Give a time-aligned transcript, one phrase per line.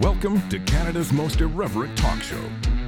[0.00, 2.42] Welcome to Canada's most irreverent talk show.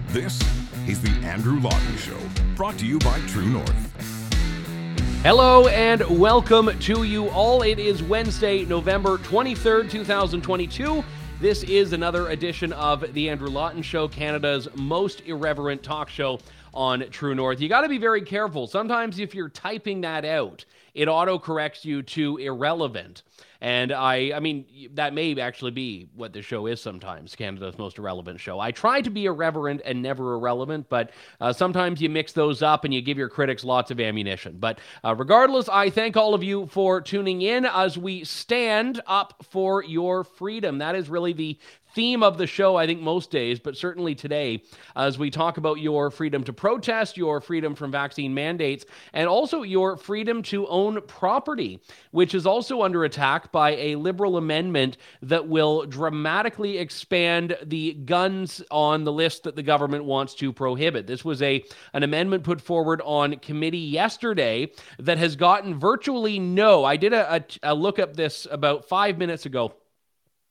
[0.09, 0.41] This
[0.89, 2.19] is The Andrew Lawton Show,
[2.57, 5.23] brought to you by True North.
[5.23, 7.63] Hello and welcome to you all.
[7.63, 11.05] It is Wednesday, November 23rd, 2022.
[11.41, 16.41] This is another edition of The Andrew Lawton Show, Canada's most irreverent talk show
[16.75, 17.61] on True North.
[17.61, 18.67] You got to be very careful.
[18.67, 23.23] Sometimes, if you're typing that out, it auto corrects you to irrelevant.
[23.67, 24.65] And I, I mean,
[24.95, 28.61] that may actually be what the show is sometimes, Canada's most irrelevant show.
[28.61, 31.11] I try to be irreverent and never irrelevant, but
[31.41, 34.59] uh, sometimes you mix those up and you give your critics lots of ammunition.
[34.61, 39.45] But uh, regardless, I thank all of you for tuning in as we stand up
[39.51, 40.79] for your freedom.
[40.79, 41.59] That is really the
[41.97, 44.63] theme of the show, I think, most days, but certainly today,
[44.95, 49.63] as we talk about your freedom to protest, your freedom from vaccine mandates, and also
[49.63, 55.49] your freedom to own property, which is also under attack by a liberal amendment that
[55.49, 61.07] will dramatically expand the guns on the list that the government wants to prohibit.
[61.07, 66.85] This was a an amendment put forward on committee yesterday that has gotten virtually no.
[66.85, 69.73] I did a, a, a look up this about five minutes ago.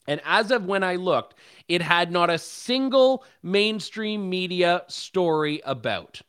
[0.07, 1.35] And as of when I looked,
[1.67, 6.21] it had not a single mainstream media story about.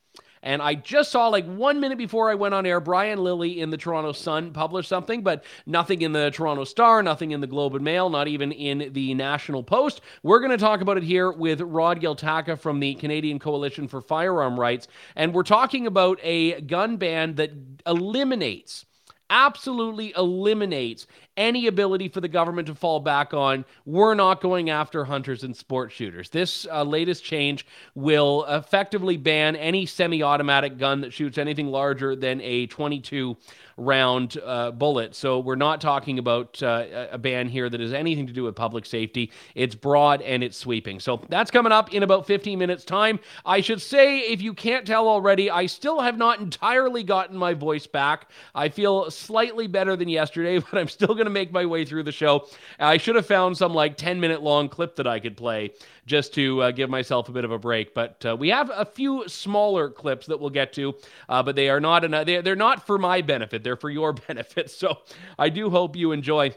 [0.47, 3.71] And I just saw like one minute before I went on air, Brian Lilly in
[3.71, 7.75] the Toronto Sun published something, but nothing in the Toronto Star, nothing in the Globe
[7.75, 10.03] and Mail, not even in the National Post.
[10.23, 14.01] We're going to talk about it here with Rod Giltaca from the Canadian Coalition for
[14.01, 14.87] Firearm Rights.
[15.17, 17.51] And we're talking about a gun ban that
[17.85, 18.87] eliminates
[19.29, 21.07] absolutely eliminates
[21.37, 25.57] any ability for the government to fall back on we're not going after hunters and
[25.57, 26.29] sport shooters.
[26.31, 32.17] This uh, latest change will effectively ban any semi automatic gun that shoots anything larger
[32.17, 33.37] than a 22
[33.77, 35.15] round uh, bullet.
[35.15, 38.57] So we're not talking about uh, a ban here that has anything to do with
[38.57, 39.31] public safety.
[39.55, 40.99] It's broad and it's sweeping.
[41.01, 43.21] So that's coming up in about 15 minutes' time.
[43.45, 47.53] I should say, if you can't tell already, I still have not entirely gotten my
[47.55, 48.31] voice back.
[48.55, 52.05] I feel slightly better than yesterday, but I'm still going to make my way through
[52.05, 52.49] the show.
[52.79, 55.73] I should have found some like 10 minute long clip that I could play
[56.07, 57.95] just to uh, give myself a bit of a break.
[57.95, 60.95] But uh, we have a few smaller clips that we'll get to,
[61.29, 62.27] uh, but they are not enough.
[62.27, 63.63] They're not for my benefit.
[63.63, 64.71] They're for your benefit.
[64.71, 64.99] So
[65.39, 66.55] I do hope you enjoy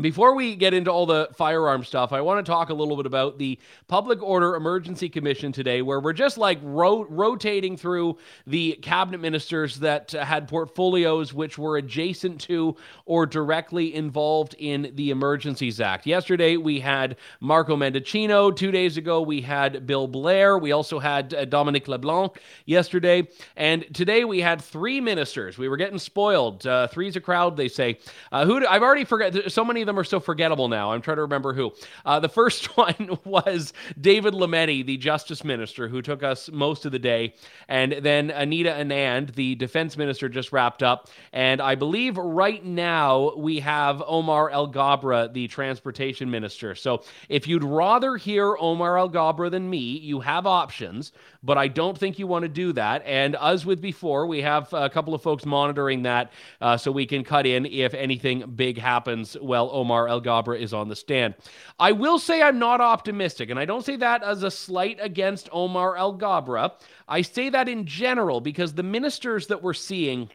[0.00, 3.04] before we get into all the firearm stuff, I want to talk a little bit
[3.04, 3.58] about the
[3.88, 8.16] Public Order Emergency Commission today, where we're just like ro- rotating through
[8.46, 15.10] the cabinet ministers that had portfolios which were adjacent to or directly involved in the
[15.10, 16.06] Emergencies Act.
[16.06, 18.54] Yesterday, we had Marco Mendicino.
[18.54, 20.56] Two days ago, we had Bill Blair.
[20.56, 23.28] We also had uh, Dominic LeBlanc yesterday.
[23.56, 25.58] And today, we had three ministers.
[25.58, 26.66] We were getting spoiled.
[26.66, 27.98] Uh, three's a crowd, they say.
[28.32, 29.52] Uh, who do, I've already forgot.
[29.52, 30.92] So many of them are so forgettable now.
[30.92, 31.72] I'm trying to remember who.
[32.04, 36.92] Uh, the first one was David Lametti, the justice minister, who took us most of
[36.92, 37.34] the day.
[37.68, 41.08] And then Anita Anand, the defense minister, just wrapped up.
[41.32, 46.74] And I believe right now we have Omar Alghabra, the transportation minister.
[46.74, 51.12] So if you'd rather hear Omar Alghabra than me, you have options,
[51.42, 53.02] but I don't think you want to do that.
[53.04, 57.06] And as with before, we have a couple of folks monitoring that uh, so we
[57.06, 59.36] can cut in if anything big happens.
[59.40, 61.34] Well, Omar Alghabra is on the stand.
[61.78, 65.48] I will say I'm not optimistic, and I don't say that as a slight against
[65.50, 66.72] Omar Alghabra.
[67.08, 70.30] I say that in general because the ministers that we're seeing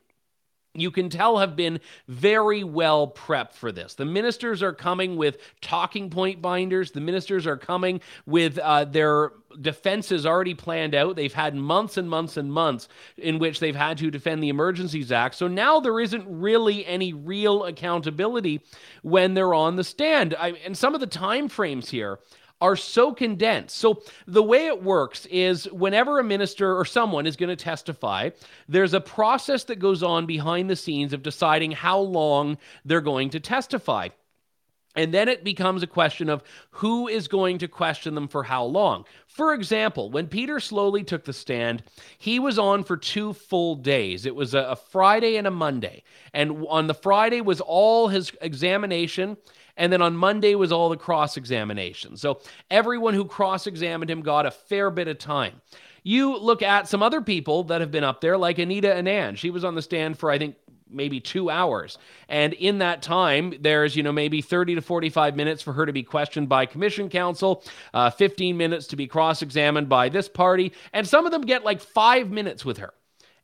[0.78, 3.96] you can tell have been very well prepped for this.
[3.96, 6.92] The ministers are coming with talking point binders.
[6.92, 11.16] The ministers are coming with uh, their defenses already planned out.
[11.16, 15.12] They've had months and months and months in which they've had to defend the Emergencies
[15.12, 15.36] Act.
[15.36, 18.62] So now there isn't really any real accountability
[19.02, 20.36] when they're on the stand.
[20.38, 22.20] I, and some of the time frames here
[22.60, 23.78] are so condensed.
[23.78, 28.32] So the way it works is whenever a minister or someone is going to testify,
[28.68, 33.30] there's a process that goes on behind the scenes of deciding how long they're going
[33.32, 34.10] to testify.
[34.98, 36.42] And then it becomes a question of
[36.72, 39.06] who is going to question them for how long.
[39.28, 41.84] For example, when Peter Sloly took the stand,
[42.18, 44.26] he was on for two full days.
[44.26, 46.02] It was a, Friday and a Monday.
[46.34, 49.38] And on the Friday was all his examination.
[49.78, 52.18] And then on Monday was all the cross examination.
[52.18, 55.62] So everyone who cross examined him got a fair bit of time.
[56.04, 59.38] You look at some other people that have been up there, like Anita Anand.
[59.38, 60.56] She was on the stand for, I think,
[60.90, 61.98] maybe two hours.
[62.30, 65.94] And in that time, there's, you know, maybe 30 to 45 minutes for her to
[65.94, 67.64] be questioned by commission counsel,
[67.94, 70.74] uh, 15 minutes to be cross examined by this party.
[70.94, 72.94] And some of them get like five minutes with her.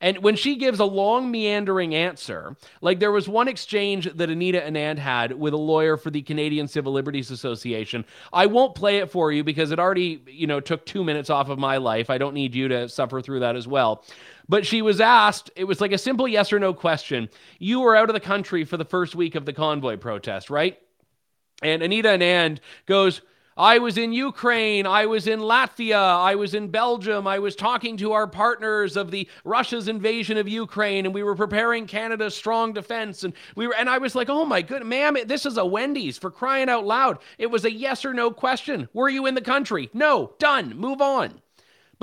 [0.03, 4.59] And when she gives a long, meandering answer, like there was one exchange that Anita
[4.59, 8.03] Anand had with a lawyer for the Canadian Civil Liberties Association.
[8.33, 11.47] I won't play it for you because it already, you know, took two minutes off
[11.47, 12.09] of my life.
[12.09, 14.03] I don't need you to suffer through that as well.
[14.49, 17.29] But she was asked, it was like a simple yes or no question.
[17.57, 20.77] You were out of the country for the first week of the convoy protest, right?
[21.61, 23.21] And Anita Anand goes,
[23.55, 24.87] I was in Ukraine.
[24.87, 25.95] I was in Latvia.
[25.95, 27.27] I was in Belgium.
[27.27, 31.35] I was talking to our partners of the Russia's invasion of Ukraine, and we were
[31.35, 33.23] preparing Canada's strong defense.
[33.23, 36.17] And we were, and I was like, "Oh my good, ma'am, this is a Wendy's
[36.17, 38.89] for crying out loud." It was a yes or no question.
[38.93, 39.91] Were you in the country?
[39.93, 40.33] No.
[40.39, 40.75] Done.
[40.75, 41.42] Move on.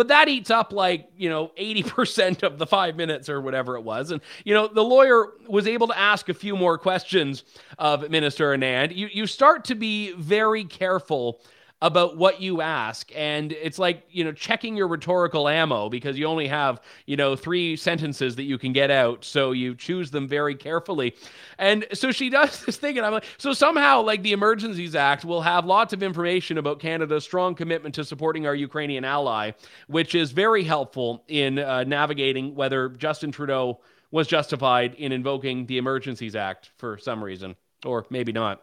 [0.00, 3.82] But that eats up like, you know, 80% of the five minutes or whatever it
[3.82, 4.12] was.
[4.12, 7.44] And, you know, the lawyer was able to ask a few more questions
[7.76, 8.96] of Minister Anand.
[8.96, 11.42] You, you start to be very careful
[11.82, 13.10] about what you ask.
[13.14, 17.36] And it's like you know checking your rhetorical ammo because you only have you know
[17.36, 19.24] three sentences that you can get out.
[19.24, 21.14] So you choose them very carefully.
[21.58, 25.24] And so she does this thing and i'm like so somehow like the emergencies act
[25.24, 29.50] will have lots of information about canada's strong commitment to supporting our ukrainian ally
[29.86, 33.80] which is very helpful in uh, navigating whether justin trudeau
[34.10, 37.54] was justified in invoking the emergencies act for some reason
[37.84, 38.62] or maybe not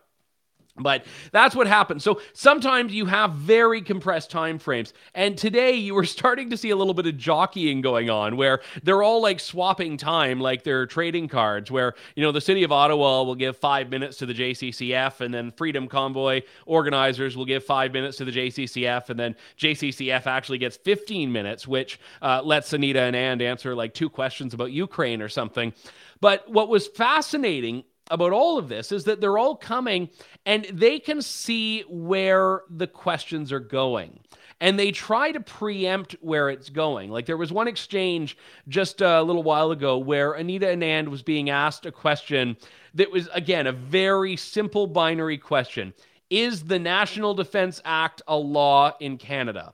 [0.78, 2.04] but that's what happens.
[2.04, 4.94] So sometimes you have very compressed time frames.
[5.14, 8.62] And today you were starting to see a little bit of jockeying going on where
[8.84, 12.72] they're all like swapping time like they're trading cards where, you know, the city of
[12.72, 17.64] Ottawa will give 5 minutes to the JCCF and then Freedom Convoy organizers will give
[17.64, 22.74] 5 minutes to the JCCF and then JCCF actually gets 15 minutes which uh, lets
[22.74, 25.74] Anita Anand answer like two questions about Ukraine or something.
[26.20, 30.10] But what was fascinating about all of this is that they're all coming
[30.46, 34.20] and they can see where the questions are going
[34.60, 37.12] and they try to preempt where it's going.
[37.12, 38.38] Like there was one exchange
[38.68, 42.58] just a little while ago where Anita Anand was being asked a question
[42.96, 45.94] that was, again, a very simple binary question
[46.30, 49.74] Is the National Defense Act a law in Canada?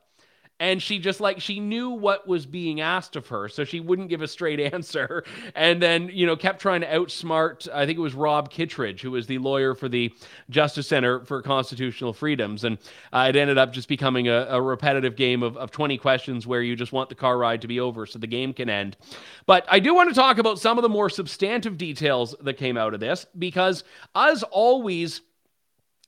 [0.59, 4.09] And she just like she knew what was being asked of her so she wouldn't
[4.09, 5.23] give a straight answer.
[5.55, 9.11] And then you know kept trying to outsmart i think it was rob kittredge who
[9.11, 10.13] was the lawyer for the
[10.49, 12.63] justice center for constitutional freedoms.
[12.63, 12.77] And
[13.11, 16.61] uh, it ended up just becoming a, a repetitive game of, of 20 questions where
[16.61, 18.97] you just want the car ride to be over so the game can end.
[19.45, 22.77] But i do want to talk about some of the more substantive details that came
[22.77, 23.83] out of this because
[24.15, 25.21] as always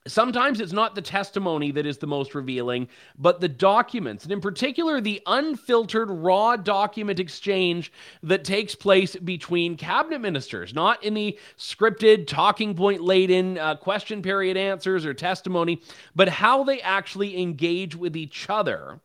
[0.06, 2.88] Sometimes it's not the testimony that is the most revealing,
[3.18, 7.92] but the documents, and in particular, the unfiltered raw document exchange
[8.22, 14.22] that takes place between cabinet ministers, not in the scripted, talking point laden uh, question
[14.22, 15.82] period answers or testimony,
[16.14, 19.00] but how they actually engage with each other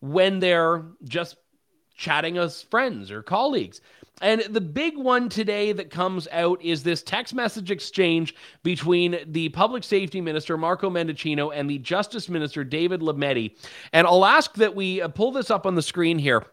[0.00, 1.36] when they're just
[1.96, 3.80] chatting as friends or colleagues.
[4.20, 9.48] And the big one today that comes out is this text message exchange between the
[9.50, 13.56] public safety minister, Marco Mendicino, and the justice minister, David Lametti.
[13.92, 16.44] And I'll ask that we uh, pull this up on the screen here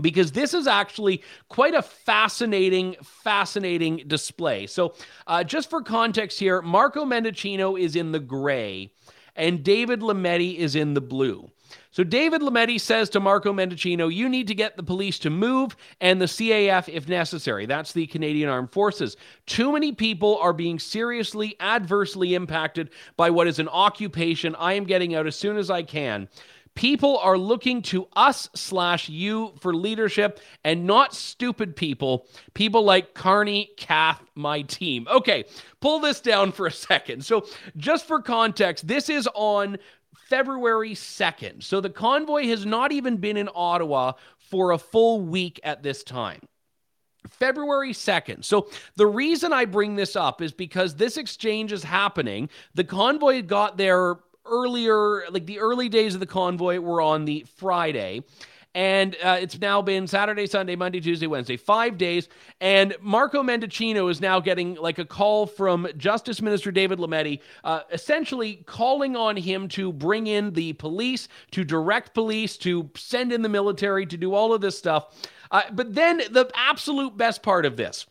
[0.00, 4.66] because this is actually quite a fascinating, fascinating display.
[4.66, 4.94] So,
[5.26, 8.92] uh, just for context here, Marco Mendicino is in the gray
[9.36, 11.50] and David Lametti is in the blue.
[11.90, 15.76] So David Lametti says to Marco Mendicino, you need to get the police to move
[16.00, 17.66] and the CAF if necessary.
[17.66, 19.16] That's the Canadian Armed Forces.
[19.46, 24.84] Too many people are being seriously adversely impacted by what is an occupation I am
[24.84, 26.28] getting out as soon as I can.
[26.74, 32.26] People are looking to us slash you for leadership and not stupid people.
[32.52, 35.06] People like Carney, Kath, my team.
[35.08, 35.44] Okay,
[35.80, 37.24] pull this down for a second.
[37.24, 37.46] So,
[37.76, 39.78] just for context, this is on
[40.28, 41.62] February 2nd.
[41.62, 46.02] So the convoy has not even been in Ottawa for a full week at this
[46.02, 46.40] time.
[47.30, 48.44] February 2nd.
[48.44, 52.50] So, the reason I bring this up is because this exchange is happening.
[52.74, 54.16] The convoy got there
[54.46, 58.22] earlier, like the early days of the convoy were on the Friday.
[58.74, 62.28] And uh, it's now been Saturday, Sunday, Monday, Tuesday, Wednesday, five days.
[62.60, 67.80] And Marco Mendicino is now getting like a call from Justice Minister David Lametti, uh,
[67.92, 73.42] essentially calling on him to bring in the police, to direct police, to send in
[73.42, 75.28] the military, to do all of this stuff.
[75.50, 78.06] Uh, but then the absolute best part of this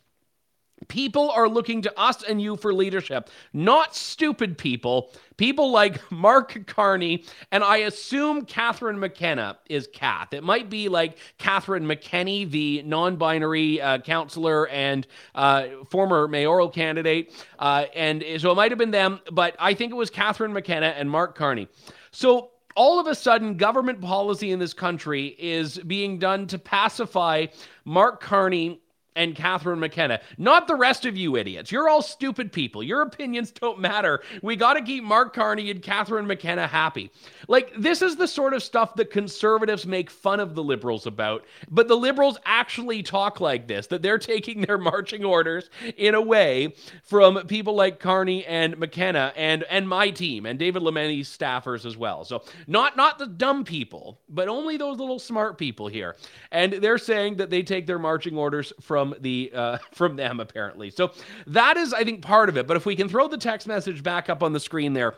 [0.87, 5.11] People are looking to us and you for leadership, not stupid people.
[5.37, 10.33] People like Mark Carney, and I assume Catherine McKenna is Kath.
[10.33, 16.69] It might be like Catherine McKenney, the non binary uh, counselor and uh, former mayoral
[16.69, 17.33] candidate.
[17.57, 20.87] Uh, and so it might have been them, but I think it was Catherine McKenna
[20.87, 21.67] and Mark Carney.
[22.11, 27.47] So all of a sudden, government policy in this country is being done to pacify
[27.85, 28.81] Mark Carney
[29.15, 31.71] and Catherine McKenna, not the rest of you idiots.
[31.71, 32.83] You're all stupid people.
[32.83, 34.21] Your opinions don't matter.
[34.41, 37.11] We got to keep Mark Carney and Catherine McKenna happy.
[37.47, 41.45] Like, this is the sort of stuff that conservatives make fun of the liberals about,
[41.69, 46.21] but the liberals actually talk like this that they're taking their marching orders in a
[46.21, 51.85] way from people like Carney and McKenna and, and my team and David Lametti's staffers
[51.85, 52.23] as well.
[52.23, 56.15] So, not, not the dumb people, but only those little smart people here.
[56.51, 60.39] And they're saying that they take their marching orders from from the uh, from them
[60.39, 60.89] apparently.
[60.89, 61.11] So
[61.47, 62.67] that is, I think, part of it.
[62.67, 65.15] But if we can throw the text message back up on the screen there.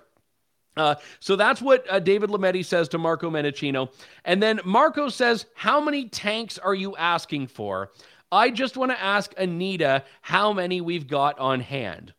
[0.78, 3.94] Uh, so that's what uh, David Lametti says to Marco Mendicino.
[4.26, 7.92] And then Marco says, How many tanks are you asking for?
[8.30, 12.14] I just want to ask Anita how many we've got on hand.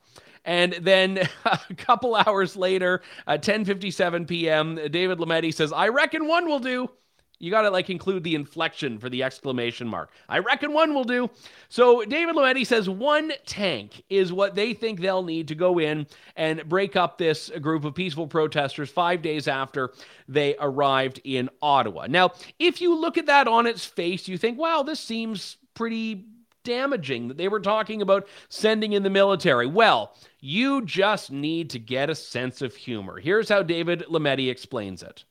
[0.47, 6.47] And then a couple hours later, at 10:57 p.m., David Lametti says, "I reckon one
[6.47, 6.89] will do."
[7.39, 10.11] You got to like include the inflection for the exclamation mark.
[10.29, 11.29] I reckon one will do.
[11.69, 16.07] So David Lametti says one tank is what they think they'll need to go in
[16.37, 19.93] and break up this group of peaceful protesters five days after
[20.29, 22.07] they arrived in Ottawa.
[22.09, 26.25] Now, if you look at that on its face, you think, wow, this seems pretty
[26.65, 29.67] damaging that they were talking about sending in the military.
[29.67, 33.21] Well, you just need to get a sense of humor.
[33.21, 35.25] Here's how David Lametti explains it.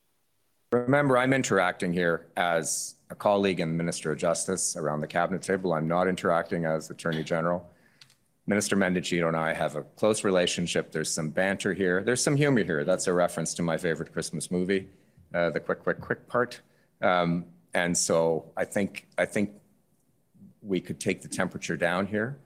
[0.84, 5.74] Remember, I'm interacting here as a colleague and Minister of Justice around the cabinet table.
[5.74, 7.66] I'm not interacting as Attorney General.
[8.46, 10.92] Minister Mendicino and I have a close relationship.
[10.92, 12.04] There's some banter here.
[12.04, 12.84] There's some humor here.
[12.84, 14.90] That's a reference to my favorite Christmas movie,
[15.34, 16.60] uh, the quick, quick, quick part.
[17.02, 19.52] Um, and so I think I think
[20.62, 22.38] we could take the temperature down here.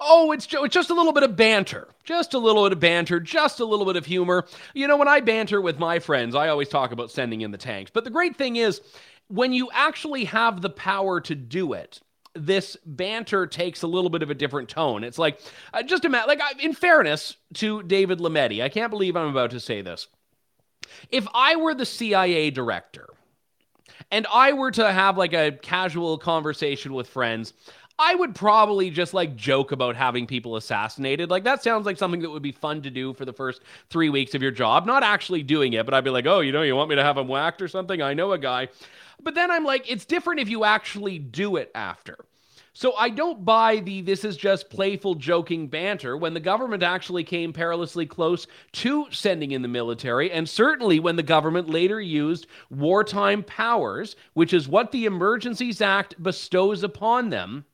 [0.00, 1.88] Oh, it's, it's just a little bit of banter.
[2.04, 4.46] Just a little bit of banter, just a little bit of humor.
[4.72, 7.58] You know, when I banter with my friends, I always talk about sending in the
[7.58, 7.90] tanks.
[7.92, 8.80] But the great thing is,
[9.26, 12.00] when you actually have the power to do it,
[12.34, 15.02] this banter takes a little bit of a different tone.
[15.02, 15.40] It's like,
[15.74, 19.60] uh, just imagine, like, in fairness to David Lametti, I can't believe I'm about to
[19.60, 20.06] say this.
[21.10, 23.08] If I were the CIA director,
[24.10, 27.52] and I were to have like a casual conversation with friends,
[28.00, 31.30] I would probably just like joke about having people assassinated.
[31.30, 34.08] Like that sounds like something that would be fun to do for the first three
[34.08, 34.86] weeks of your job.
[34.86, 37.02] Not actually doing it, but I'd be like, oh, you know, you want me to
[37.02, 38.00] have him whacked or something?
[38.00, 38.68] I know a guy.
[39.20, 42.16] But then I'm like, it's different if you actually do it after.
[42.72, 47.24] So I don't buy the this is just playful joking banter when the government actually
[47.24, 52.46] came perilously close to sending in the military, and certainly when the government later used
[52.70, 57.64] wartime powers, which is what the Emergencies Act bestows upon them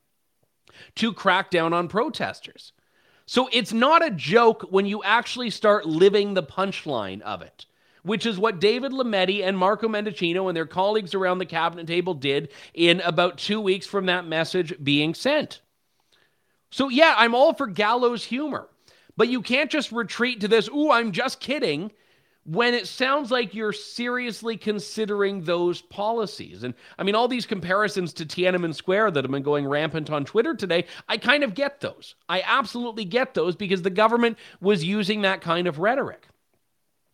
[0.96, 2.72] to crack down on protesters.
[3.26, 7.66] So it's not a joke when you actually start living the punchline of it,
[8.02, 12.14] which is what David Lametti and Marco Mendicino and their colleagues around the cabinet table
[12.14, 15.60] did in about two weeks from that message being sent.
[16.70, 18.68] So, yeah, I'm all for gallows humor,
[19.16, 21.92] but you can't just retreat to this, ooh, I'm just kidding,
[22.44, 26.62] when it sounds like you're seriously considering those policies.
[26.62, 30.24] And I mean, all these comparisons to Tiananmen Square that have been going rampant on
[30.24, 32.14] Twitter today, I kind of get those.
[32.28, 36.28] I absolutely get those because the government was using that kind of rhetoric.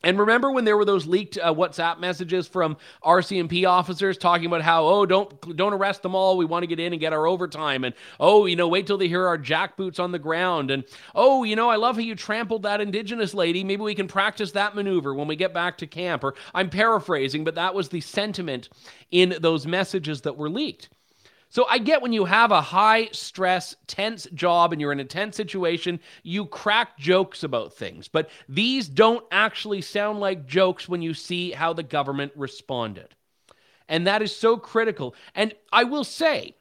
[0.02, 4.62] And remember when there were those leaked uh, WhatsApp messages from RCMP officers talking about
[4.62, 6.36] how oh don't don't arrest them all.
[6.36, 7.84] We want to get in and get our overtime.
[7.84, 10.70] And oh you know wait till they hear our jackboots on the ground.
[10.70, 13.62] And oh you know I love how you trampled that indigenous lady.
[13.62, 16.24] Maybe we can practice that maneuver when we get back to camp.
[16.24, 18.70] Or I'm paraphrasing but that was the sentiment
[19.10, 20.88] in those messages that were leaked.
[21.50, 25.04] So I get when you have a high stress, tense job and you're in a
[25.04, 28.06] tense situation, you crack jokes about things.
[28.06, 33.16] But these don't actually sound like jokes when you see how the government responded.
[33.88, 35.16] And that is so critical.
[35.34, 36.54] And I will say,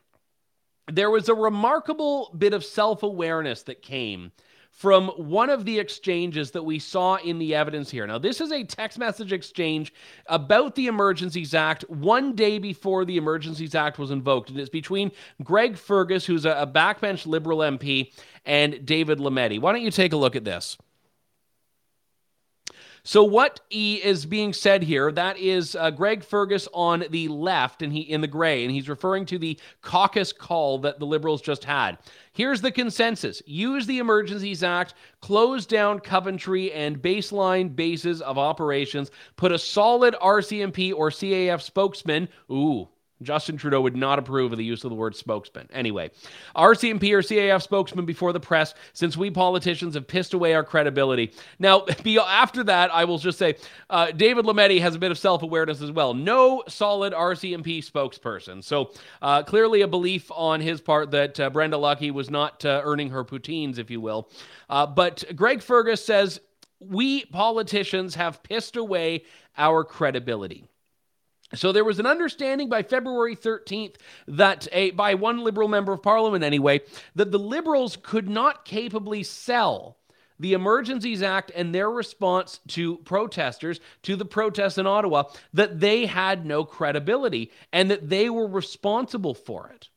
[0.92, 4.32] there was a remarkable bit of self awareness that came
[4.80, 8.08] from one of the exchanges that we saw in the evidence here.
[8.08, 9.94] Now, this is a text message exchange
[10.28, 14.50] about the Emergencies Act one day before the Emergencies Act was invoked.
[14.50, 15.12] And it's between
[15.44, 18.14] Greg Fergus, who's a, backbench Liberal MP,
[18.46, 19.60] and David Lametti.
[19.60, 20.78] Why don't you take a look at this?
[23.04, 25.12] So what is being said here?
[25.12, 28.90] That is uh, Greg Fergus on the left, and he in the gray, and he's
[28.90, 31.98] referring to the caucus call that the Liberals just had.
[32.34, 39.12] Here's the consensus: use the Emergencies Act, close down Coventry and baseline bases of operations,
[39.36, 42.28] put a solid RCMP or CAF spokesman.
[42.52, 42.88] Ooh,
[43.22, 45.68] Justin Trudeau would not approve of the use of the word spokesman.
[45.72, 46.12] Anyway,
[46.56, 51.34] RCMP or CAF spokesman before the press, since we politicians have pissed away our credibility.
[51.60, 51.86] Now,
[52.28, 53.56] after that, I will just say
[53.90, 56.14] uh, David Lametti has a bit of self awareness as well.
[56.14, 58.64] No solid RCMP spokesperson.
[58.64, 62.82] So uh, clearly a belief on his part that uh, Brenda Lucki was not uh,
[62.84, 64.30] earning her poutines, if you will.
[64.70, 66.40] Uh, but Greg Fergus says,
[66.80, 69.24] we politicians have pissed away
[69.58, 70.64] our credibility.
[71.56, 73.96] So there was an understanding by February 13th
[74.28, 76.82] that a by one liberal member of parliament anyway
[77.16, 79.98] that the liberals could not capably sell
[80.40, 86.06] the Emergencies Act and their response to protesters, to the protests in Ottawa, that they
[86.06, 89.90] had no credibility and that they were responsible for it.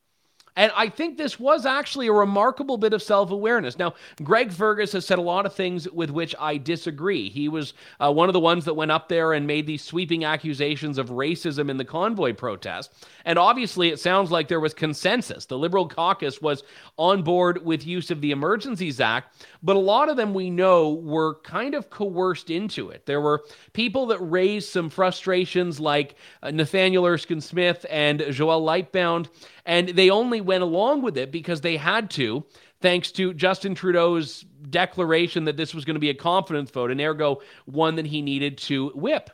[0.54, 3.78] And I think this was actually a remarkable bit of self awareness.
[3.78, 7.30] Now, Greg Fergus has said a lot of things with which I disagree.
[7.30, 10.25] He was uh, one of the ones that went up there and made these sweeping
[10.25, 12.92] accusations of racism in the convoy protest.
[13.25, 15.47] And obviously, it sounds like there was consensus.
[15.47, 16.64] The Liberal caucus was
[16.99, 20.95] on board with use of the Emergencies Act, but a lot of them we know
[20.95, 23.07] were kind of coerced into it.
[23.07, 29.28] There were people that raised some frustrations like uh, Nathaniel Erskine Smith and Joel Lightbound
[29.64, 32.45] and they only went along with it because they had to,
[32.81, 37.00] thanks to Justin Trudeau's declaration that this was going to be a confidence vote, and
[37.00, 39.31] ergo one that he needed to whip.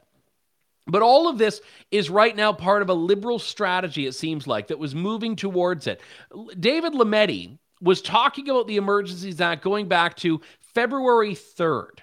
[0.87, 4.69] But all of this is right now part of a liberal strategy, it seems like,
[4.69, 6.01] that was moving towards it.
[6.59, 12.01] David Lametti was talking about the Emergencies Act going back to February 3rd.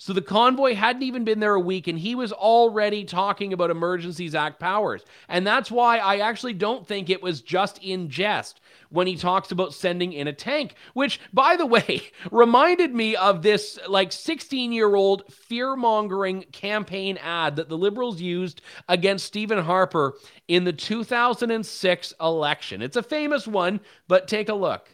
[0.00, 3.70] So the convoy hadn't even been there a week, and he was already talking about
[3.70, 5.04] Emergencies Act powers.
[5.28, 9.50] And that's why I actually don't think it was just in jest when he talks
[9.50, 14.70] about sending in a tank, which, by the way, reminded me of this like 16
[14.70, 20.14] year old fear mongering campaign ad that the Liberals used against Stephen Harper
[20.46, 22.82] in the 2006 election.
[22.82, 24.88] It's a famous one, but take a look.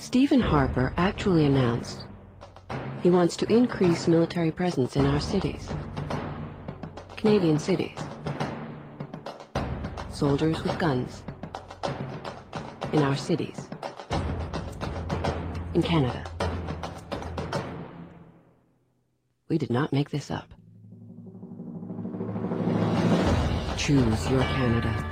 [0.00, 2.06] Stephen Harper actually announced
[3.02, 5.68] he wants to increase military presence in our cities.
[7.18, 7.98] Canadian cities.
[10.10, 11.22] Soldiers with guns.
[12.94, 13.68] In our cities.
[15.74, 16.24] In Canada.
[19.50, 20.48] We did not make this up.
[23.76, 25.06] Choose your Canada.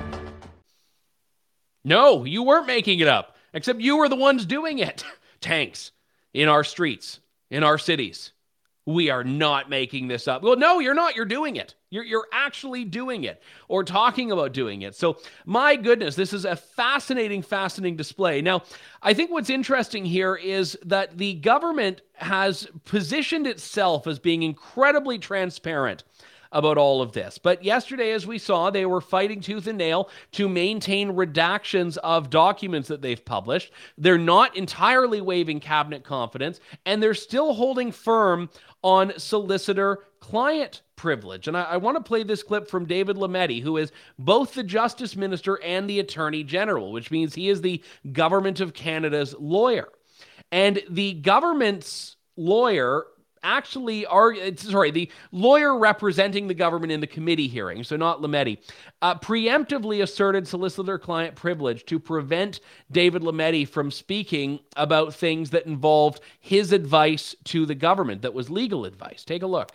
[1.84, 3.37] No, you weren't making it up.
[3.58, 5.04] Except you were the ones doing it.
[5.40, 5.90] Tanks
[6.32, 7.18] in our streets,
[7.50, 8.30] in our cities.
[8.86, 10.42] We are not making this up.
[10.42, 11.16] Well, no, you're not.
[11.16, 11.74] You're doing it.
[11.90, 14.94] You're, you're actually doing it or talking about doing it.
[14.94, 18.40] So, my goodness, this is a fascinating, fascinating display.
[18.42, 18.62] Now,
[19.02, 25.18] I think what's interesting here is that the government has positioned itself as being incredibly
[25.18, 26.04] transparent
[26.52, 27.38] about all of this.
[27.38, 32.30] But yesterday, as we saw, they were fighting tooth and nail to maintain redactions of
[32.30, 33.72] documents that they've published.
[33.96, 38.50] They're not entirely waiving cabinet confidence, and they're still holding firm
[38.82, 41.48] on solicitor client privilege.
[41.48, 44.62] And I, I want to play this clip from David Lametti, who is both the
[44.62, 47.82] Justice Minister and the Attorney General, which means he is the
[48.12, 49.88] Government of Canada's lawyer.
[50.50, 53.06] And the government's lawyer
[53.42, 58.58] actually are sorry the lawyer representing the government in the committee hearing so not lametti
[59.02, 65.66] uh, preemptively asserted solicitor client privilege to prevent david lametti from speaking about things that
[65.66, 69.24] involved his advice to the government that was legal advice.
[69.24, 69.72] Take a look.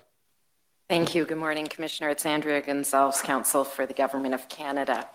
[0.90, 1.26] Thank you.
[1.26, 2.10] Good morning commissioner.
[2.10, 5.08] It's andrea gonzalez counsel for the government of canada.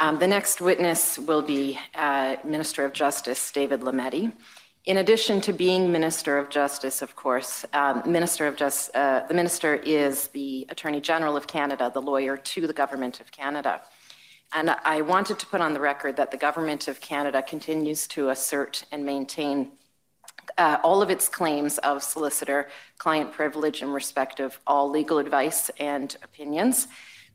[0.00, 4.32] Um, the next witness will be uh, minister of justice david lametti
[4.84, 9.34] in addition to being Minister of Justice, of course, um, Minister of Just, uh, the
[9.34, 13.80] Minister is the Attorney General of Canada, the lawyer to the Government of Canada.
[14.52, 18.30] And I wanted to put on the record that the Government of Canada continues to
[18.30, 19.70] assert and maintain
[20.58, 22.68] uh, all of its claims of solicitor
[22.98, 26.88] client privilege in respect of all legal advice and opinions.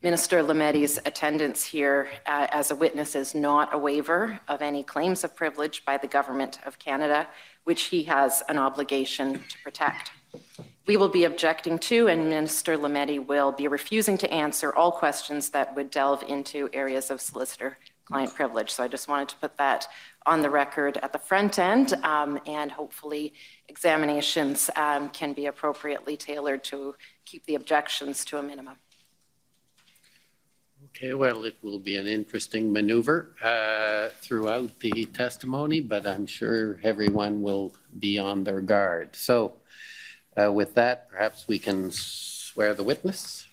[0.04, 5.24] Minister Lametti's attendance here uh, as a witness is not a waiver of any claims
[5.24, 7.28] of privilege by the Government of Canada,
[7.64, 10.12] which he has an obligation to protect.
[10.86, 15.50] We will be objecting to, and Minister Lametti will be refusing to answer all questions
[15.50, 18.70] that would delve into areas of solicitor client privilege.
[18.70, 19.88] So I just wanted to put that
[20.26, 23.34] on the record at the front end, um, and hopefully
[23.68, 28.78] examinations um, can be appropriately tailored to keep the objections to a minimum.
[30.98, 36.80] Okay, well, it will be an interesting maneuver uh, throughout the testimony, but I'm sure
[36.84, 39.16] everyone will be on their guard.
[39.16, 39.58] So,
[40.36, 43.46] uh, with that, perhaps we can swear the witness.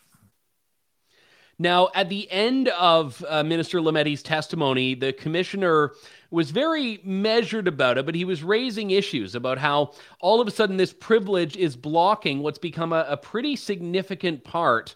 [1.58, 5.92] Now, at the end of uh, Minister Lametti's testimony, the commissioner
[6.30, 10.50] was very measured about it, but he was raising issues about how all of a
[10.50, 14.94] sudden this privilege is blocking what's become a, a pretty significant part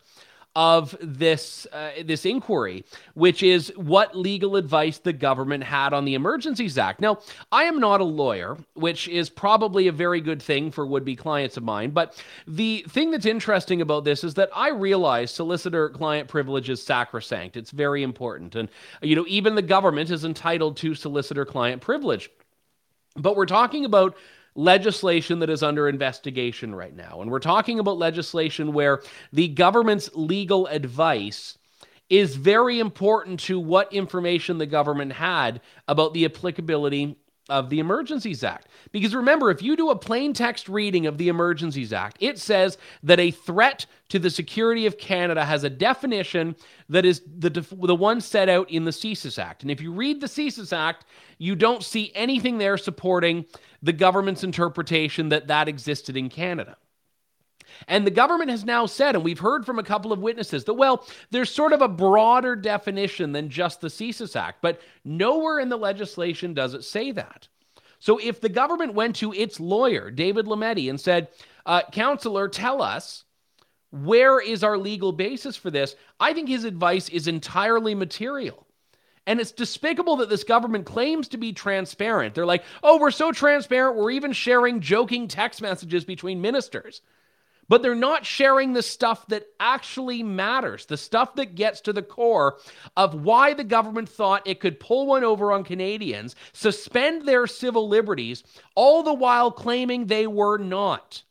[0.58, 6.14] of this uh, this inquiry, which is what legal advice the government had on the
[6.14, 7.00] Emergencies Act.
[7.00, 7.20] Now,
[7.52, 11.56] I am not a lawyer, which is probably a very good thing for would-be clients
[11.56, 11.90] of mine.
[11.90, 17.56] But the thing that's interesting about this is that I realize solicitor-client privilege is sacrosanct.
[17.56, 18.68] It's very important, and
[19.00, 22.30] you know even the government is entitled to solicitor-client privilege.
[23.14, 24.16] But we're talking about
[24.58, 27.22] legislation that is under investigation right now.
[27.22, 29.00] And we're talking about legislation where
[29.32, 31.56] the government's legal advice
[32.10, 37.16] is very important to what information the government had about the applicability
[37.48, 38.68] of the Emergencies Act.
[38.92, 42.78] Because remember, if you do a plain text reading of the Emergencies Act, it says
[43.02, 46.56] that a threat to the security of Canada has a definition
[46.88, 49.62] that is the, the one set out in the CSIS Act.
[49.62, 51.04] And if you read the CSIS Act,
[51.38, 53.44] you don't see anything there supporting
[53.82, 56.76] the government's interpretation that that existed in Canada.
[57.86, 60.74] And the government has now said, and we've heard from a couple of witnesses, that,
[60.74, 65.68] well, there's sort of a broader definition than just the CSIS Act, but nowhere in
[65.68, 67.48] the legislation does it say that.
[68.00, 71.28] So if the government went to its lawyer, David Lametti, and said,
[71.66, 73.24] uh, Counselor, tell us,
[73.90, 75.96] where is our legal basis for this?
[76.20, 78.66] I think his advice is entirely material.
[79.26, 82.34] And it's despicable that this government claims to be transparent.
[82.34, 87.02] They're like, oh, we're so transparent, we're even sharing joking text messages between ministers.
[87.68, 92.02] But they're not sharing the stuff that actually matters, the stuff that gets to the
[92.02, 92.58] core
[92.96, 97.88] of why the government thought it could pull one over on Canadians, suspend their civil
[97.88, 98.42] liberties,
[98.74, 101.22] all the while claiming they were not.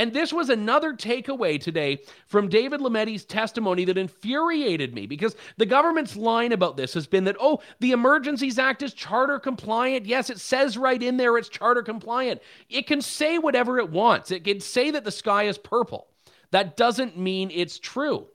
[0.00, 5.66] And this was another takeaway today from David Lametti's testimony that infuriated me because the
[5.66, 10.06] government's line about this has been that, oh, the Emergencies Act is charter compliant.
[10.06, 12.40] Yes, it says right in there it's charter compliant.
[12.70, 16.06] It can say whatever it wants, it can say that the sky is purple.
[16.50, 18.26] That doesn't mean it's true.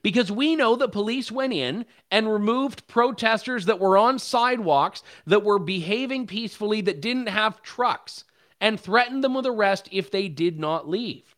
[0.00, 5.44] Because we know that police went in and removed protesters that were on sidewalks, that
[5.44, 8.24] were behaving peacefully, that didn't have trucks
[8.62, 11.34] and threatened them with arrest if they did not leave.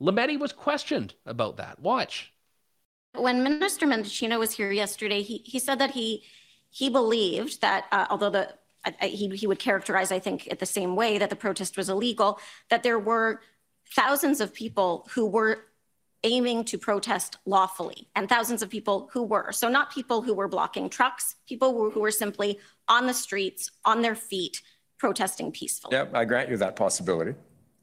[0.00, 1.80] Lametti was questioned about that.
[1.80, 2.32] Watch.
[3.14, 6.22] When Minister Mendicino was here yesterday, he, he said that he
[6.70, 10.66] he believed that uh, although the uh, he, he would characterize, I think, it the
[10.66, 12.38] same way that the protest was illegal,
[12.70, 13.40] that there were
[13.94, 15.64] thousands of people who were
[16.22, 19.50] aiming to protest lawfully and thousands of people who were.
[19.52, 24.02] So, not people who were blocking trucks, people who were simply on the streets, on
[24.02, 24.60] their feet,
[24.98, 25.96] protesting peacefully.
[25.96, 27.34] Yep, I grant you that possibility.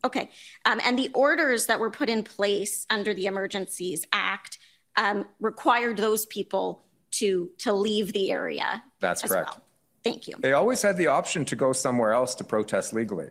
[0.06, 0.30] Okay.
[0.66, 4.60] Um, and the orders that were put in place under the Emergencies Act
[4.98, 8.84] um, required those people to to leave the area.
[9.00, 9.52] That's correct.
[9.52, 9.64] Well.
[10.04, 10.36] Thank you.
[10.40, 13.30] They always had the option to go somewhere else to protest legally.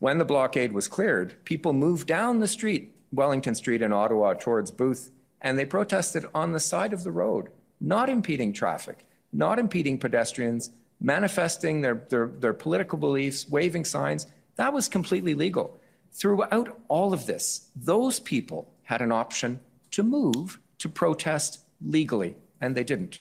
[0.00, 4.70] When the blockade was cleared, people moved down the street, Wellington Street in Ottawa, towards
[4.70, 7.48] Booth, and they protested on the side of the road,
[7.80, 14.72] not impeding traffic, not impeding pedestrians, manifesting their, their, their political beliefs, waving signs, that
[14.72, 15.80] was completely legal.
[16.12, 19.60] Throughout all of this, those people had an option
[19.92, 23.20] to move to protest legally, and they didn't.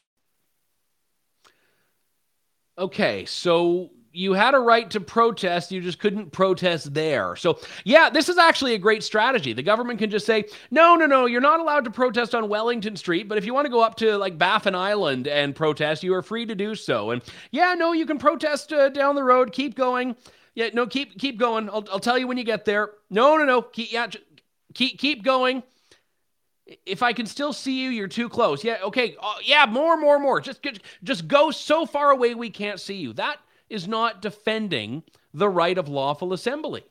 [2.77, 7.37] Okay, so you had a right to protest, you just couldn't protest there.
[7.37, 9.53] So, yeah, this is actually a great strategy.
[9.53, 12.97] The government can just say, no, no, no, you're not allowed to protest on Wellington
[12.97, 16.13] Street, but if you want to go up to like Baffin Island and protest, you
[16.13, 17.11] are free to do so.
[17.11, 20.17] And yeah, no, you can protest uh, down the road, keep going.
[20.53, 21.69] Yeah, no, keep keep going.
[21.69, 22.91] I'll, I'll tell you when you get there.
[23.09, 24.07] No, no, no, keep, yeah,
[24.73, 25.63] keep keep going.
[26.85, 28.65] If I can still see you, you're too close.
[28.65, 29.15] Yeah, okay.
[29.19, 30.41] Uh, yeah, more, more, more.
[30.41, 30.59] Just,
[31.03, 33.13] just go so far away we can't see you.
[33.13, 35.03] That is not defending
[35.33, 36.83] the right of lawful assembly.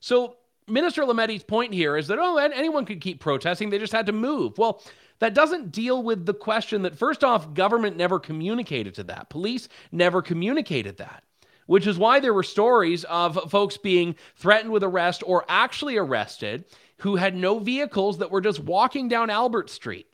[0.00, 0.36] So,
[0.68, 4.12] Minister Lametti's point here is that, oh, anyone could keep protesting, they just had to
[4.12, 4.58] move.
[4.58, 4.82] Well,
[5.18, 9.68] that doesn't deal with the question that, first off, government never communicated to that, police
[9.90, 11.24] never communicated that.
[11.66, 16.64] Which is why there were stories of folks being threatened with arrest or actually arrested
[16.98, 20.06] who had no vehicles that were just walking down Albert Street.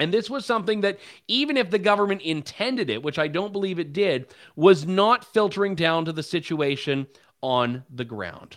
[0.00, 3.78] And this was something that, even if the government intended it, which I don't believe
[3.78, 7.06] it did, was not filtering down to the situation
[7.42, 8.56] on the ground.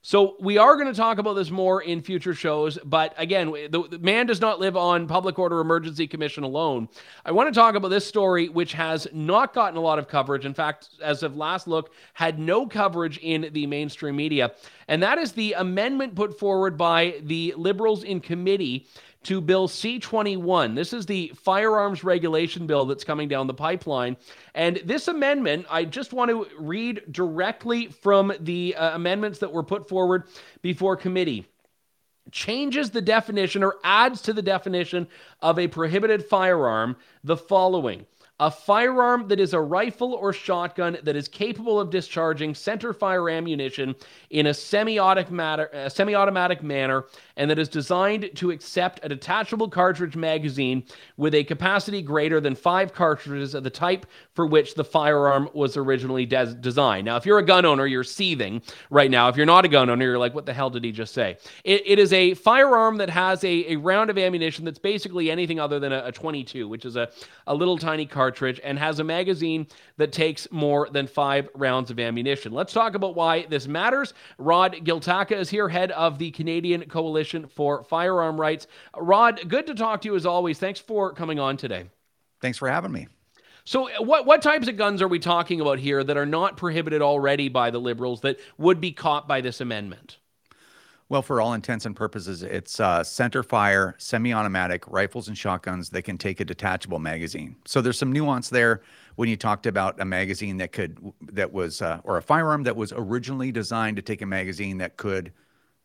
[0.00, 3.86] So we are going to talk about this more in future shows, but again, the,
[3.90, 6.88] the, man does not live on Public Order Emergency Commission alone.
[7.26, 10.46] I want to talk about this story, which has not gotten a lot of coverage.
[10.46, 14.52] In fact, as of last look, had no coverage in the mainstream media,
[14.86, 18.86] and that is the amendment put forward by the Liberals in committee
[19.24, 20.74] to Bill C 21.
[20.74, 24.16] This is the firearms regulation bill that's coming down the pipeline.
[24.54, 29.62] And this amendment, I just want to read directly from the uh, amendments that were
[29.62, 30.24] put forward
[30.62, 31.46] before committee
[32.30, 35.08] changes the definition or adds to the definition
[35.40, 38.06] of a prohibited firearm the following
[38.40, 43.28] a firearm that is a rifle or shotgun that is capable of discharging center fire
[43.28, 43.94] ammunition
[44.30, 50.14] in a semi-automatic, uh, semi-automatic manner and that is designed to accept a detachable cartridge
[50.14, 50.84] magazine
[51.16, 54.06] with a capacity greater than five cartridges of the type
[54.38, 57.04] for which the firearm was originally des- designed.
[57.06, 59.28] Now, if you're a gun owner, you're seething right now.
[59.28, 61.38] If you're not a gun owner, you're like, what the hell did he just say?
[61.64, 65.58] it, it is a firearm that has a, a round of ammunition that's basically anything
[65.58, 67.10] other than a, a 22, which is a,
[67.48, 71.98] a little tiny cartridge, and has a magazine that takes more than five rounds of
[71.98, 72.52] ammunition.
[72.52, 74.14] Let's talk about why this matters.
[74.38, 78.68] Rod Giltaca is here, head of the Canadian Coalition for Firearm Rights.
[78.96, 80.60] Rod, good to talk to you as always.
[80.60, 81.86] Thanks for coming on today.
[82.40, 83.08] Thanks for having me.
[83.68, 87.02] So, what what types of guns are we talking about here that are not prohibited
[87.02, 90.16] already by the Liberals that would be caught by this amendment?
[91.10, 95.90] Well, for all intents and purposes, it's uh, center fire, semi automatic rifles and shotguns
[95.90, 97.56] that can take a detachable magazine.
[97.66, 98.80] So there's some nuance there
[99.16, 102.74] when you talked about a magazine that could, that was, uh, or a firearm that
[102.74, 105.30] was originally designed to take a magazine that could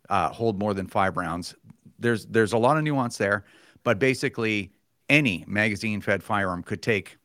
[0.10, 1.54] uh, hold more than five rounds.
[2.00, 3.44] There's, there's a lot of nuance there,
[3.84, 4.72] but basically,
[5.10, 7.18] any magazine fed firearm could take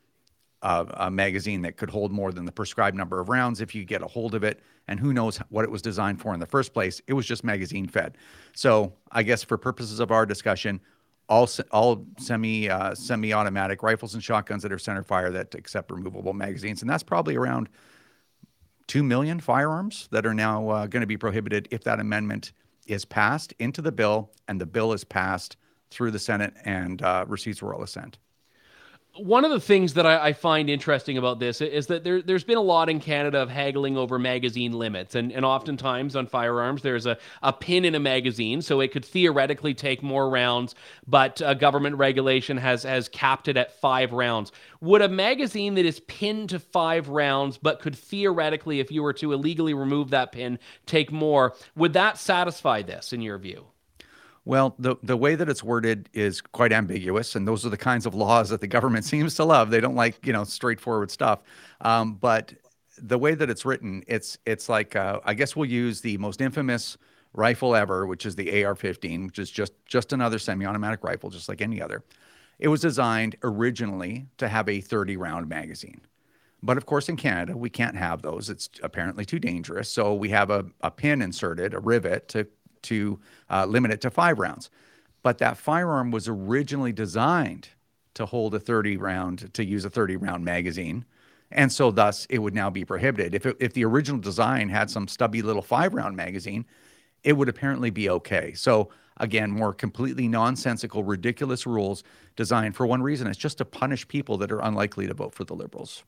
[0.62, 3.84] a, a magazine that could hold more than the prescribed number of rounds if you
[3.84, 4.60] get a hold of it.
[4.88, 7.00] And who knows what it was designed for in the first place?
[7.06, 8.16] It was just magazine fed.
[8.54, 10.80] So I guess for purposes of our discussion,
[11.28, 15.90] all all semi uh, semi automatic rifles and shotguns that are center fire that accept
[15.90, 17.68] removable magazines, and that's probably around
[18.86, 22.52] two million firearms that are now uh, going to be prohibited if that amendment
[22.86, 25.58] is passed into the bill and the bill is passed
[25.90, 28.16] through the Senate and uh, receives royal assent
[29.16, 32.44] one of the things that I, I, find interesting about this is that there, has
[32.44, 35.14] been a lot in Canada of haggling over magazine limits.
[35.14, 39.04] And, and oftentimes on firearms, there's a, a pin in a magazine, so it could
[39.04, 40.74] theoretically take more rounds,
[41.06, 44.52] but uh, government regulation has, has capped it at five rounds.
[44.80, 49.14] Would a magazine that is pinned to five rounds, but could theoretically, if you were
[49.14, 53.66] to illegally remove that pin, take more, would that satisfy this in your view?
[54.48, 58.06] Well, the, the way that it's worded is quite ambiguous, and those are the kinds
[58.06, 59.68] of laws that the government seems to love.
[59.68, 61.40] They don't like, you know, straightforward stuff.
[61.82, 62.54] Um, but
[62.96, 66.40] the way that it's written, it's it's like uh, I guess we'll use the most
[66.40, 66.96] infamous
[67.34, 71.60] rifle ever, which is the AR-15, which is just just another semi-automatic rifle, just like
[71.60, 72.02] any other.
[72.58, 76.00] It was designed originally to have a 30-round magazine.
[76.62, 78.50] But of course, in Canada, we can't have those.
[78.50, 79.88] It's apparently too dangerous.
[79.90, 82.48] So we have a, a pin inserted, a rivet to
[82.84, 83.18] to
[83.50, 84.70] uh, limit it to five rounds.
[85.22, 87.68] But that firearm was originally designed
[88.14, 91.04] to hold a 30 round, to use a 30 round magazine.
[91.50, 93.34] And so, thus, it would now be prohibited.
[93.34, 96.66] If, it, if the original design had some stubby little five round magazine,
[97.24, 98.52] it would apparently be okay.
[98.54, 102.04] So, again, more completely nonsensical, ridiculous rules
[102.36, 105.44] designed for one reason it's just to punish people that are unlikely to vote for
[105.44, 106.04] the Liberals.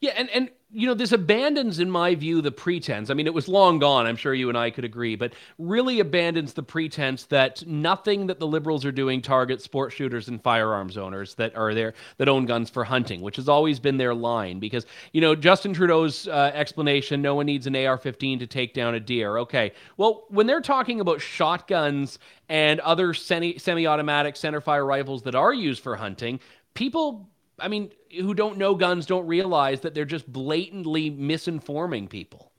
[0.00, 3.08] Yeah, and and you know, this abandons, in my view, the pretense.
[3.08, 4.06] I mean, it was long gone.
[4.06, 8.38] I'm sure you and I could agree, but really abandons the pretense that nothing that
[8.38, 12.44] the liberals are doing targets sport shooters and firearms owners that are there that own
[12.44, 14.58] guns for hunting, which has always been their line.
[14.58, 18.94] Because you know, Justin Trudeau's uh, explanation: no one needs an AR-15 to take down
[18.94, 19.38] a deer.
[19.38, 22.18] Okay, well, when they're talking about shotguns
[22.50, 26.40] and other semi semi-automatic centerfire rifles that are used for hunting,
[26.74, 32.52] people I mean, who don't know guns don't realize that they're just blatantly misinforming people.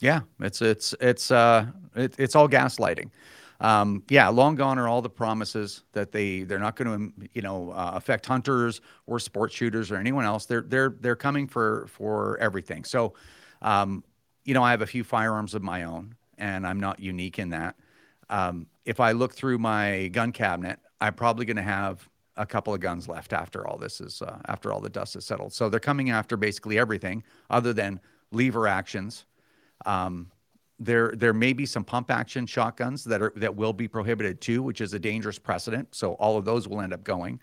[0.00, 3.10] Yeah, it's it's it's uh it, it's all gaslighting.
[3.60, 7.42] Um, yeah, long gone are all the promises that they they're not going to you
[7.42, 10.46] know uh, affect hunters or sports shooters or anyone else.
[10.46, 12.84] They're they're they're coming for for everything.
[12.84, 13.14] So,
[13.62, 14.04] um,
[14.44, 17.50] you know, I have a few firearms of my own, and I'm not unique in
[17.50, 17.76] that.
[18.28, 22.74] Um, if I look through my gun cabinet, I'm probably going to have a couple
[22.74, 25.52] of guns left after all this is uh, after all the dust has settled.
[25.52, 29.24] So they're coming after basically everything other than lever actions.
[29.84, 30.30] Um,
[30.78, 34.62] there there may be some pump action shotguns that are that will be prohibited too,
[34.62, 35.94] which is a dangerous precedent.
[35.94, 37.40] So all of those will end up going.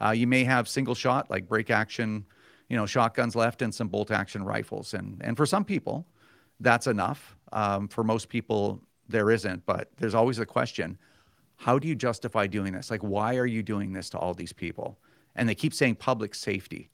[0.00, 2.26] Uh, you may have single shot like break action,
[2.68, 4.92] you know, shotguns left and some bolt action rifles.
[4.92, 6.06] And and for some people,
[6.60, 7.36] that's enough.
[7.52, 9.64] Um, for most people, there isn't.
[9.64, 10.98] But there's always the question
[11.56, 12.90] how do you justify doing this?
[12.90, 14.98] Like, why are you doing this to all these people?
[15.36, 16.90] And they keep saying public safety.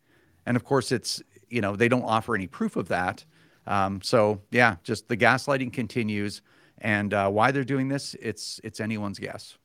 [0.46, 3.24] And of course, it's, you know, they don't offer any proof of that.
[3.66, 6.42] Um, so, yeah, just the gaslighting continues.
[6.78, 9.58] And uh, why they're doing this, it's, it's anyone's guess.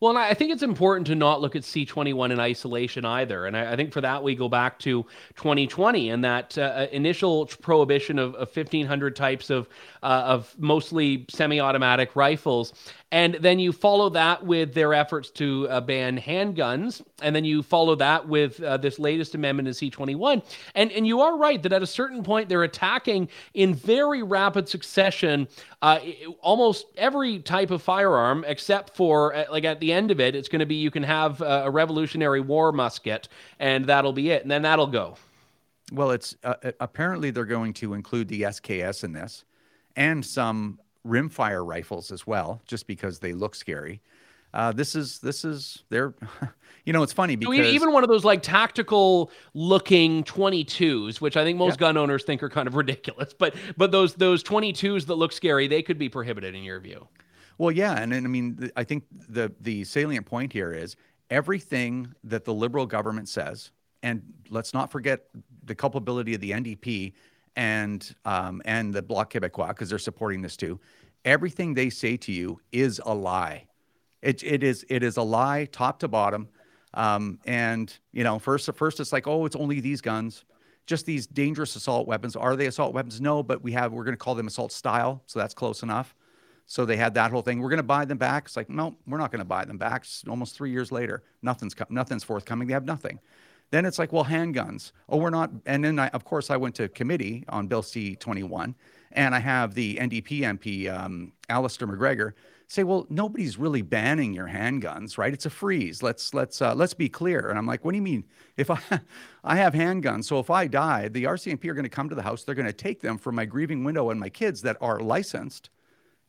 [0.00, 3.46] Well, I think it's important to not look at C21 in isolation either.
[3.46, 7.46] And I, I think for that, we go back to 2020 and that uh, initial
[7.46, 9.68] prohibition of, of 1,500 types of,
[10.02, 12.72] uh, of mostly semi automatic rifles.
[13.12, 17.02] And then you follow that with their efforts to uh, ban handguns.
[17.20, 20.42] And then you follow that with uh, this latest amendment in C21.
[20.74, 24.66] And, and you are right that at a certain point, they're attacking in very rapid
[24.66, 25.46] succession
[25.82, 26.00] uh,
[26.40, 30.48] almost every type of firearm, except for, uh, like, at the end of it, it's
[30.48, 34.42] going to be you can have a Revolutionary War musket, and that'll be it.
[34.42, 35.16] And then that'll go.
[35.92, 39.44] Well, it's uh, apparently they're going to include the SKS in this
[39.96, 44.00] and some rimfire rifles as well, just because they look scary.
[44.54, 46.14] Uh, this is this is they're,
[46.84, 51.44] you know, it's funny because even one of those like tactical looking 22s, which I
[51.44, 51.86] think most yeah.
[51.86, 55.68] gun owners think are kind of ridiculous, but but those those 22s that look scary,
[55.68, 57.08] they could be prohibited in your view.
[57.58, 60.96] Well, yeah, and, and I mean, I think the the salient point here is
[61.30, 63.70] everything that the liberal government says,
[64.02, 65.24] and let's not forget
[65.64, 67.14] the culpability of the NDP
[67.56, 70.80] and um, and the Bloc Québécois because they're supporting this too.
[71.24, 73.66] Everything they say to you is a lie.
[74.22, 76.48] It, it is it is a lie, top to bottom.
[76.94, 80.44] Um, and you know, first first it's like, oh, it's only these guns,
[80.86, 82.36] just these dangerous assault weapons.
[82.36, 83.20] Are they assault weapons?
[83.20, 86.14] No, but we have we're going to call them assault style, so that's close enough.
[86.66, 87.60] So they had that whole thing.
[87.60, 88.44] We're going to buy them back.
[88.46, 90.02] It's like, no, we're not going to buy them back.
[90.02, 92.68] It's almost three years later, nothing's nothing's forthcoming.
[92.68, 93.18] They have nothing.
[93.72, 94.92] Then it's like, well, handguns.
[95.08, 95.50] Oh, we're not.
[95.64, 98.74] And then, I, of course, I went to committee on Bill C 21,
[99.12, 102.34] and I have the NDP MP, um, Alistair MacGregor,
[102.68, 105.32] say, well, nobody's really banning your handguns, right?
[105.32, 106.02] It's a freeze.
[106.02, 107.48] Let's let's uh, let's be clear.
[107.48, 108.24] And I'm like, what do you mean?
[108.58, 108.78] If I
[109.42, 112.22] I have handguns, so if I die, the RCMP are going to come to the
[112.22, 112.44] house.
[112.44, 115.70] They're going to take them from my grieving widow and my kids that are licensed,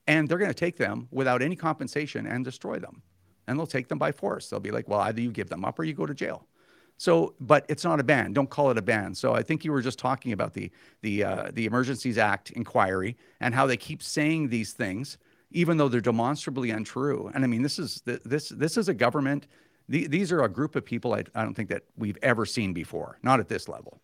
[0.07, 3.01] and they're going to take them without any compensation and destroy them.
[3.47, 4.49] And they'll take them by force.
[4.49, 6.47] They'll be like, well, either you give them up or you go to jail.
[6.97, 8.33] So, but it's not a ban.
[8.33, 9.13] Don't call it a ban.
[9.15, 13.17] So, I think you were just talking about the the uh, the Emergencies Act inquiry
[13.39, 15.17] and how they keep saying these things,
[15.51, 17.31] even though they're demonstrably untrue.
[17.33, 19.47] And I mean, this is this this is a government.
[19.89, 22.71] The, these are a group of people I, I don't think that we've ever seen
[22.73, 23.99] before, not at this level.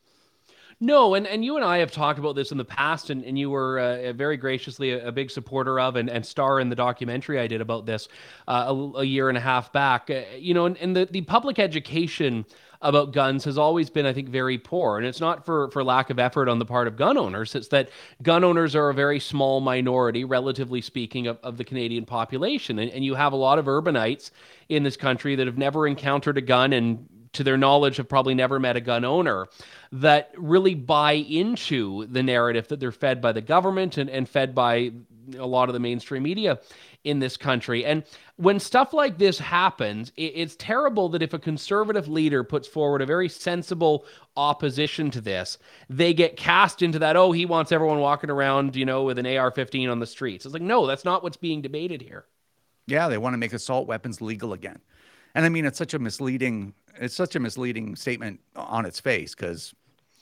[0.82, 3.38] No, and, and you and I have talked about this in the past, and, and
[3.38, 6.76] you were uh, very graciously a, a, big supporter of and, and star in the
[6.76, 8.08] documentary I did about this
[8.48, 10.10] uh, a, a, year and a half back.
[10.10, 12.46] Uh, you know, and, and the, the public education
[12.82, 14.98] about guns has always been, I think, very poor.
[14.98, 17.54] And it's not for, for lack of effort on the part of gun owners.
[17.56, 17.90] It's that
[18.22, 22.80] gun owners are a very small minority, relatively speaking, of, of the Canadian population.
[22.80, 24.32] And, and you have a lot of urbanites
[24.70, 28.34] in this country that have never encountered a gun and to their knowledge have probably
[28.34, 29.48] never met a gun owner
[29.92, 34.56] that really buy into the narrative that they're fed by the government and, and fed
[34.56, 34.92] by
[35.38, 36.60] a lot of the mainstream media
[37.04, 37.86] in this country.
[37.86, 38.04] And
[38.36, 43.06] when stuff like this happens, it's terrible that if a conservative leader puts forward a
[43.06, 45.58] very sensible opposition to this,
[45.90, 49.26] they get cast into that, oh, he wants everyone walking around, you know, with an
[49.26, 50.46] AR 15 on the streets.
[50.46, 52.26] It's like, no, that's not what's being debated here.
[52.88, 54.80] Yeah, they want to make assault weapons legal again.
[55.36, 59.36] And I mean, it's such a misleading, it's such a misleading statement on its face
[59.36, 59.74] because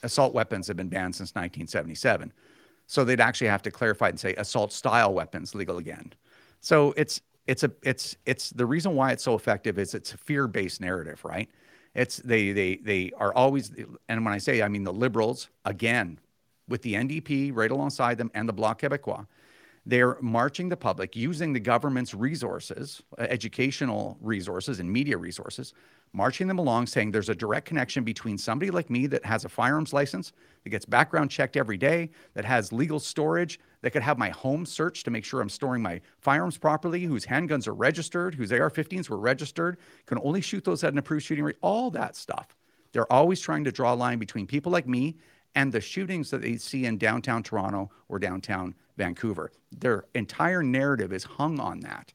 [0.04, 2.34] assault weapons have been banned since 1977.
[2.88, 6.14] So they'd actually have to clarify and say assault style weapons legal again.
[6.62, 10.18] So it's it's a it's it's the reason why it's so effective is it's a
[10.18, 11.50] fear-based narrative, right?
[11.94, 13.72] It's they they they are always
[14.10, 16.20] and when I say I mean the liberals again
[16.68, 19.26] with the NDP right alongside them and the Bloc Québécois,
[19.86, 25.74] they're marching the public using the government's resources, educational resources and media resources
[26.14, 29.50] marching them along saying there's a direct connection between somebody like me that has a
[29.50, 34.18] firearms license, that gets background checked every day, that has legal storage, that could have
[34.18, 38.36] my home searched to make sure I'm storing my firearms properly, whose handguns are registered,
[38.36, 41.92] whose AR 15s were registered, can only shoot those at an approved shooting rate, all
[41.92, 42.56] that stuff.
[42.92, 45.18] They're always trying to draw a line between people like me
[45.56, 49.52] and the shootings that they see in downtown Toronto or downtown Vancouver.
[49.72, 52.14] Their entire narrative is hung on that.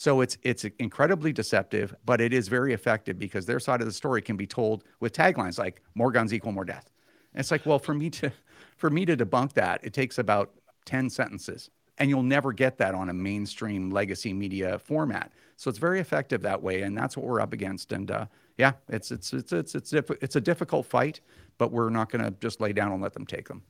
[0.00, 3.92] So it's it's incredibly deceptive, but it is very effective because their side of the
[3.92, 6.90] story can be told with taglines like "more guns equal more death."
[7.34, 8.32] And it's like, well, for me to
[8.78, 10.54] for me to debunk that, it takes about
[10.86, 15.32] ten sentences, and you'll never get that on a mainstream legacy media format.
[15.56, 17.92] So it's very effective that way, and that's what we're up against.
[17.92, 18.24] And uh,
[18.56, 21.20] yeah, it's it's it's it's it's, it's a difficult fight,
[21.58, 23.64] but we're not going to just lay down and let them take them.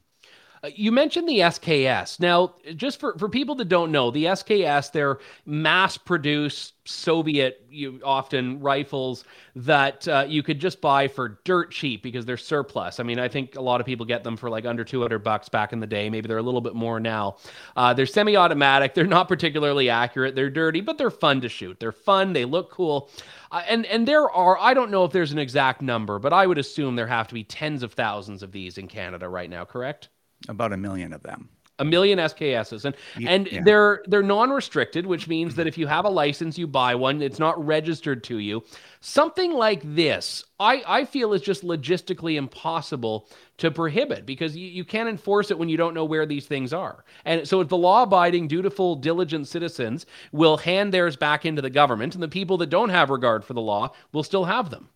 [0.63, 2.21] Uh, you mentioned the SKS.
[2.21, 8.01] Now, just for, for people that don't know, the SKS, they're mass produced Soviet you,
[8.05, 9.25] often rifles
[9.57, 13.01] that uh, you could just buy for dirt cheap because they're surplus.
[13.01, 15.49] I mean, I think a lot of people get them for like under 200 bucks
[15.49, 16.11] back in the day.
[16.11, 17.37] Maybe they're a little bit more now.
[17.77, 18.93] Uh, they're semi automatic.
[18.93, 20.35] They're not particularly accurate.
[20.35, 21.81] They're dirty, but they're fun to shoot.
[21.81, 22.35] They're fun.
[22.35, 23.09] They look cool.
[23.51, 26.47] Uh, and, and there are, I don't know if there's an exact number, but I
[26.47, 29.65] would assume there have to be tens of thousands of these in Canada right now,
[29.65, 30.09] correct?
[30.49, 32.95] About a million of them a million SKSs, and
[33.27, 33.63] and yeah.
[33.65, 37.23] they're they're non-restricted, which means that if you have a license, you buy one.
[37.23, 38.63] It's not registered to you.
[39.01, 44.85] Something like this, I I feel is just logistically impossible to prohibit because you, you
[44.85, 47.05] can't enforce it when you don't know where these things are.
[47.25, 52.15] And so if the law-abiding, dutiful, diligent citizens will hand theirs back into the government,
[52.15, 54.91] and the people that don't have regard for the law will still have them.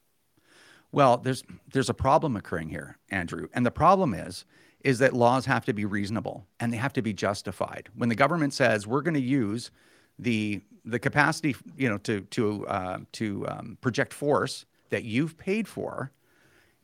[0.93, 1.43] Well, there's
[1.73, 4.45] there's a problem occurring here, Andrew, and the problem is
[4.85, 7.89] is that laws have to be reasonable and they have to be justified.
[7.97, 9.71] When the government says we're going to use
[10.19, 15.67] the the capacity, you know, to to uh, to um, project force that you've paid
[15.67, 16.13] for,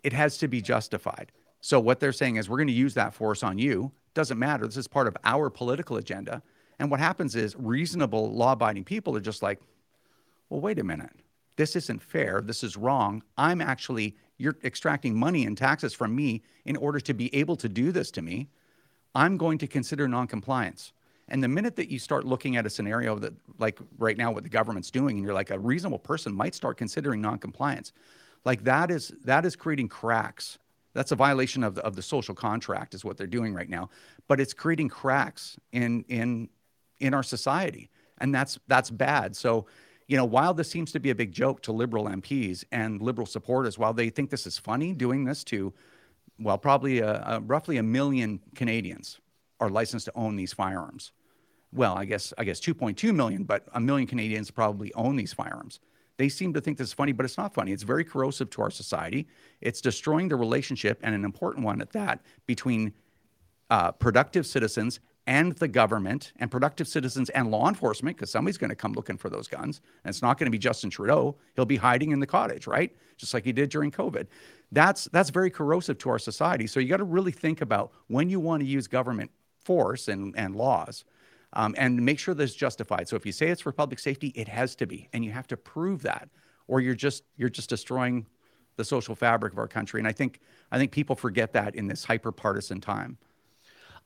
[0.03, 1.31] it has to be justified.
[1.61, 3.93] So what they're saying is we're going to use that force on you.
[4.15, 4.67] Doesn't matter.
[4.67, 6.43] This is part of our political agenda.
[6.79, 9.61] And what happens is reasonable law-abiding people are just like,
[10.49, 11.13] well, wait a minute.
[11.57, 12.41] This isn't fair.
[12.41, 13.23] This is wrong.
[13.37, 17.69] I'm actually you're extracting money and taxes from me in order to be able to
[17.69, 18.49] do this to me,
[19.15, 20.93] I'm going to consider noncompliance.
[21.29, 24.43] And the minute that you start looking at a scenario that, like right now, what
[24.43, 27.93] the government's doing, and you're like a reasonable person might start considering noncompliance,
[28.45, 30.59] like that is that is creating cracks.
[30.93, 33.91] That's a violation of the, of the social contract, is what they're doing right now.
[34.27, 36.49] But it's creating cracks in in
[36.99, 39.37] in our society, and that's that's bad.
[39.37, 39.67] So
[40.11, 43.29] you know, while this seems to be a big joke to liberal MPs and liberal
[43.29, 45.73] supporters, while they think this is funny, doing this to,
[46.37, 49.21] well, probably a, a, roughly a million Canadians
[49.61, 51.13] are licensed to own these firearms.
[51.73, 55.79] Well, I guess I guess 2.2 million, but a million Canadians probably own these firearms.
[56.17, 57.71] They seem to think this is funny, but it's not funny.
[57.71, 59.29] It's very corrosive to our society.
[59.61, 62.95] It's destroying the relationship, and an important one at that, between
[63.71, 64.99] uh, productive citizens
[65.31, 69.17] and the government and productive citizens and law enforcement, because somebody's going to come looking
[69.17, 69.81] for those guns.
[70.03, 71.37] And it's not going to be Justin Trudeau.
[71.55, 72.91] He'll be hiding in the cottage, right?
[73.17, 74.27] Just like he did during COVID.
[74.73, 76.67] That's that's very corrosive to our society.
[76.67, 79.31] So you got to really think about when you want to use government
[79.65, 81.05] force and, and laws.
[81.53, 83.09] Um, and make sure that's justified.
[83.09, 85.47] So if you say it's for public safety, it has to be, and you have
[85.49, 86.29] to prove that,
[86.67, 88.27] or you're just you're just destroying
[88.77, 90.01] the social fabric of our country.
[90.01, 90.41] And I think
[90.73, 93.17] I think people forget that in this hyper partisan time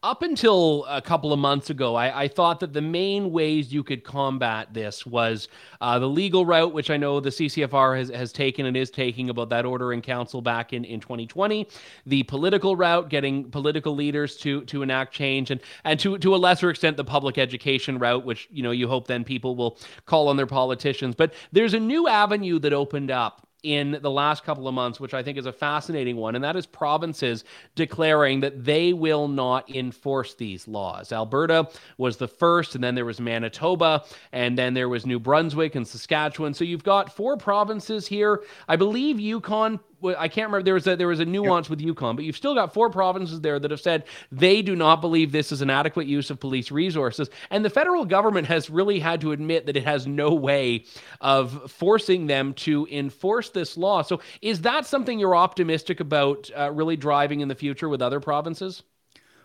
[0.05, 3.83] up until a couple of months ago, I, I, thought that the main ways you
[3.83, 5.49] could combat this was
[5.81, 9.31] uh, the legal route, which I know the CCFR has, has taken and is taking
[9.31, 11.67] about that order in council back in, in 2020,
[12.05, 16.37] the political route, getting political leaders to to enact change, and and to to a
[16.37, 20.29] lesser extent the public education route, which you know you hope then people will call
[20.29, 21.15] on their politicians.
[21.15, 25.15] But there's a new avenue that opened up in the last couple of months, which
[25.15, 27.45] I think is a fascinating one, and that is provinces
[27.75, 31.13] declaring that they will not enforce these laws.
[31.13, 35.75] Alberta was the first, and then there was Manitoba, and then there was New Brunswick
[35.75, 36.55] and Saskatchewan.
[36.55, 38.43] So you've got four provinces here.
[38.69, 40.63] I believe Yukon I can't remember.
[40.63, 41.71] There was a, there was a nuance yep.
[41.71, 45.01] with Yukon, but you've still got four provinces there that have said they do not
[45.01, 48.99] believe this is an adequate use of police resources, and the federal government has really
[48.99, 50.85] had to admit that it has no way
[51.21, 54.03] of forcing them to enforce this law.
[54.03, 58.21] So, is that something you're optimistic about uh, really driving in the future with other
[58.21, 58.83] provinces?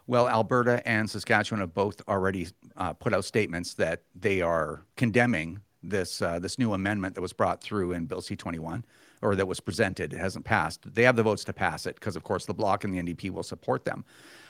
[0.08, 5.62] Well, Alberta and Saskatchewan have both already uh, put out statements that they are condemning
[5.84, 8.84] this uh, this new amendment that was brought through in Bill C-21
[9.22, 10.14] or that was presented.
[10.14, 10.94] It hasn't passed.
[10.94, 13.32] They have the votes to pass it because, of course, the Bloc and the NDP
[13.32, 14.06] will support them.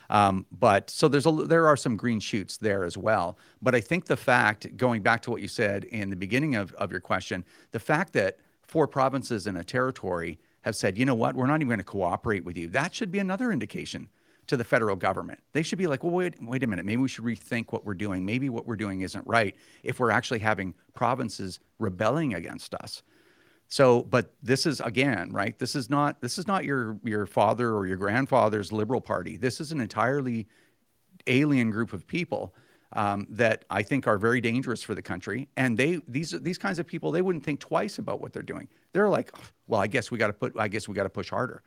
[0.09, 3.37] Um, but so there's a there are some green shoots there as well.
[3.61, 6.73] But I think the fact, going back to what you said in the beginning of,
[6.73, 11.15] of your question, the fact that four provinces in a territory have said, you know
[11.15, 14.09] what, we're not even going to cooperate with you, that should be another indication
[14.47, 15.39] to the federal government.
[15.53, 17.93] They should be like, well, wait, wait a minute, maybe we should rethink what we're
[17.93, 18.25] doing.
[18.25, 23.03] Maybe what we're doing isn't right if we're actually having provinces rebelling against us.
[23.69, 25.57] So, but this is again, right?
[25.57, 29.37] This is not this is not your your father or your grandfather's liberal party.
[29.37, 30.47] This is an entirely
[31.27, 32.55] alien group of people
[32.93, 35.49] um, that I think are very dangerous for the country.
[35.55, 38.67] And they these these kinds of people they wouldn't think twice about what they're doing.
[38.91, 39.31] They're like,
[39.67, 41.61] well, I guess we got to put I guess we got to push harder.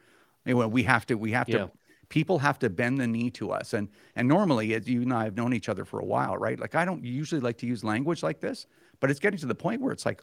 [0.44, 1.58] Anyway, we have to we have yeah.
[1.58, 1.70] to
[2.08, 3.74] people have to bend the knee to us.
[3.74, 6.58] And and normally, as you and I have known each other for a while, right?
[6.58, 8.66] Like I don't usually like to use language like this,
[8.98, 10.20] but it's getting to the point where it's like,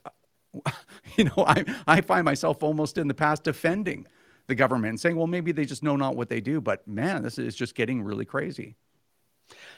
[1.18, 4.08] you know, I, I find myself almost in the past defending
[4.48, 6.60] the government and saying, well, maybe they just know not what they do.
[6.60, 8.76] But man, this is just getting really crazy.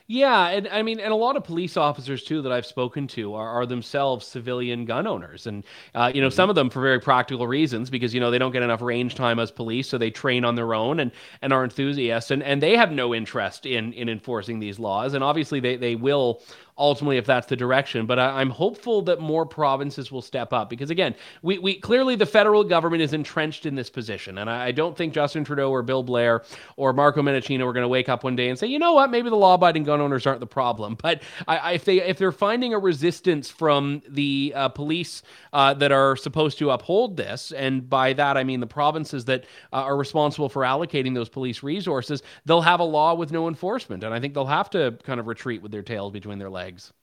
[0.07, 3.33] Yeah, and I mean, and a lot of police officers too that I've spoken to
[3.35, 5.63] are, are themselves civilian gun owners, and
[5.95, 8.51] uh, you know, some of them for very practical reasons because you know they don't
[8.51, 11.11] get enough range time as police, so they train on their own and
[11.41, 15.23] and are enthusiasts, and and they have no interest in in enforcing these laws, and
[15.23, 16.41] obviously they they will
[16.77, 18.05] ultimately if that's the direction.
[18.05, 22.15] But I, am hopeful that more provinces will step up because again, we, we clearly
[22.15, 25.69] the federal government is entrenched in this position, and I, I don't think Justin Trudeau
[25.69, 26.43] or Bill Blair
[26.77, 29.11] or Marco Mendicino are going to wake up one day and say, you know what,
[29.11, 30.97] maybe the law-abiding gun owners aren't the problem.
[31.11, 35.73] But I, I, if they if they're finding a resistance from the uh, police uh,
[35.75, 39.77] that are supposed to uphold this, and by that I mean the provinces that uh,
[39.77, 44.13] are responsible for allocating those police resources, they'll have a law with no enforcement, and
[44.13, 46.93] I think they'll have to kind of retreat with their tails between their legs legs?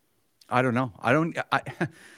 [0.48, 0.92] I don't know.
[1.00, 1.36] I don't.
[1.52, 1.60] I,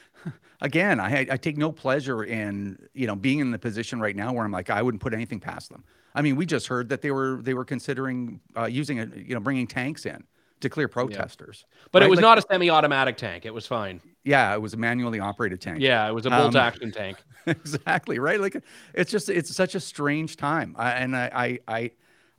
[0.61, 4.32] again, I, I take no pleasure in you know being in the position right now
[4.32, 5.84] where I'm like I wouldn't put anything past them.
[6.14, 9.34] I mean, we just heard that they were they were considering uh, using a you
[9.34, 10.24] know bringing tanks in
[10.61, 11.64] to clear protesters.
[11.64, 11.88] Yeah.
[11.93, 12.07] But right?
[12.07, 13.47] it was like, not a semi-automatic tank.
[13.47, 14.01] It was fine.
[14.24, 15.80] Yeah, it was a manually operated tank.
[15.80, 17.16] Yeah, it was a bolt um, action tank.
[17.47, 18.41] exactly right.
[18.41, 18.57] Like
[18.95, 21.91] it's just it's such a strange time, I, and I, I I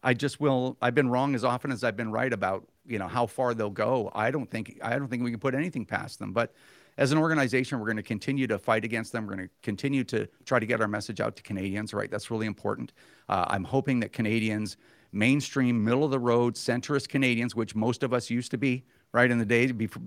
[0.04, 0.78] I just will.
[0.82, 3.70] I've been wrong as often as I've been right about you know how far they'll
[3.70, 4.12] go.
[4.14, 6.34] I don't think I don't think we can put anything past them.
[6.34, 6.54] But
[6.98, 9.26] as an organization, we're going to continue to fight against them.
[9.26, 11.94] We're going to continue to try to get our message out to Canadians.
[11.94, 12.94] Right, that's really important.
[13.30, 14.78] Uh, I'm hoping that Canadians,
[15.12, 19.30] mainstream, middle of the road, centrist Canadians, which most of us used to be, right
[19.30, 20.02] in the days before,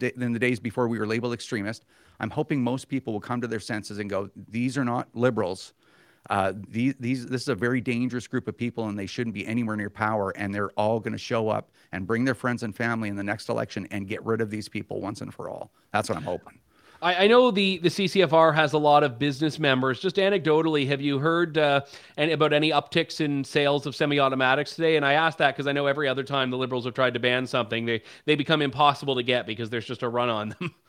[0.00, 1.84] in the days before we were labeled extremist.
[2.20, 5.72] I'm hoping most people will come to their senses and go, these are not liberals
[6.28, 9.46] uh, these, these, this is a very dangerous group of people, and they shouldn't be
[9.46, 10.30] anywhere near power.
[10.36, 13.24] And they're all going to show up and bring their friends and family in the
[13.24, 15.70] next election and get rid of these people once and for all.
[15.92, 16.58] That's what I'm hoping.
[17.02, 20.00] I, I know the, the CCFR has a lot of business members.
[20.00, 21.82] Just anecdotally, have you heard uh,
[22.16, 24.96] any, about any upticks in sales of semi-automatics today?
[24.96, 27.20] And I asked that because I know every other time the Liberals have tried to
[27.20, 30.74] ban something, they they become impossible to get because there's just a run on them.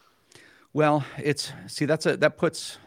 [0.74, 2.78] Well, it's see that's a that puts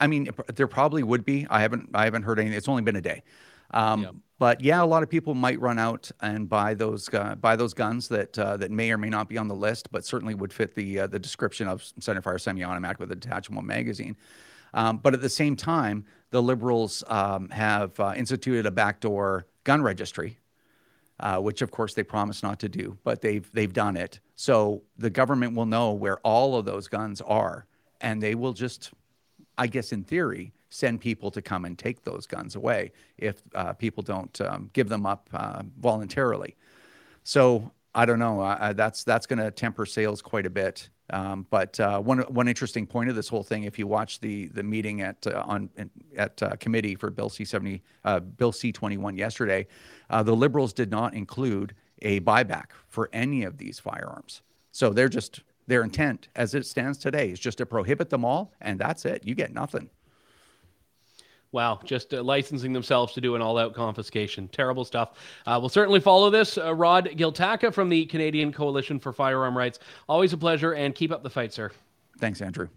[0.00, 1.46] I mean, there probably would be.
[1.50, 2.56] I haven't I haven't heard anything.
[2.56, 3.22] It's only been a day.
[3.72, 4.14] Um, yep.
[4.38, 7.74] But yeah, a lot of people might run out and buy those uh, buy those
[7.74, 10.52] guns that uh, that may or may not be on the list, but certainly would
[10.52, 14.16] fit the uh, the description of centerfire semi-automatic with a detachable magazine.
[14.72, 19.82] Um, but at the same time, the Liberals um, have uh, instituted a backdoor gun
[19.82, 20.38] registry,
[21.18, 24.20] uh, which of course they promised not to do, but they've they've done it.
[24.36, 27.66] So the government will know where all of those guns are,
[28.00, 28.90] and they will just
[29.64, 33.72] I guess in theory, send people to come and take those guns away if uh,
[33.74, 36.56] people don't um, give them up uh, voluntarily.
[37.24, 38.40] So I don't know.
[38.40, 40.90] Uh, that's that's going to temper sales quite a bit.
[41.10, 44.46] Um, but uh, one one interesting point of this whole thing, if you watch the
[44.54, 45.68] the meeting at uh, on
[46.16, 47.82] at uh, committee for Bill C seventy
[48.36, 49.66] Bill C twenty one yesterday,
[50.08, 54.42] the Liberals did not include a buyback for any of these firearms.
[54.72, 58.52] So they're just their intent, as it stands today, is just to prohibit them all,
[58.60, 59.24] and that's it.
[59.24, 59.88] You get nothing.
[61.52, 64.48] Wow, just uh, licensing themselves to do an all out confiscation.
[64.48, 65.12] Terrible stuff.
[65.46, 66.58] Uh, we'll certainly follow this.
[66.58, 69.78] Uh, Rod Giltaca from the Canadian Coalition for Firearm Rights.
[70.08, 71.70] Always a pleasure, and keep up the fight, sir.
[72.18, 72.68] Thanks, Andrew.